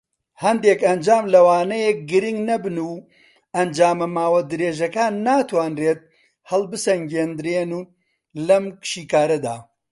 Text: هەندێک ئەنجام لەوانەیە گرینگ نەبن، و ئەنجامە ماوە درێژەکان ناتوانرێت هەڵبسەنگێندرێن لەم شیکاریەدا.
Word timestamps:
هەندێک 0.43 0.79
ئەنجام 0.87 1.25
لەوانەیە 1.33 1.91
گرینگ 2.11 2.39
نەبن، 2.49 2.77
و 2.91 2.93
ئەنجامە 3.55 4.07
ماوە 4.17 4.41
درێژەکان 4.51 5.13
ناتوانرێت 5.27 5.99
هەڵبسەنگێندرێن 6.49 7.71
لەم 8.47 8.65
شیکاریەدا. 8.89 9.57